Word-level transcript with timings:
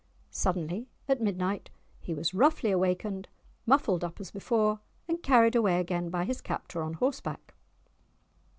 Suddenly 0.31 0.89
at 1.07 1.21
midnight 1.21 1.69
he 1.99 2.11
was 2.15 2.33
roughly 2.33 2.71
awakened, 2.71 3.27
muffled 3.67 4.03
up 4.03 4.19
as 4.19 4.31
before, 4.31 4.79
and 5.07 5.21
carried 5.21 5.55
away 5.55 5.79
again 5.79 6.09
by 6.09 6.25
his 6.25 6.41
captor 6.41 6.81
on 6.81 6.93
horseback. 6.93 7.53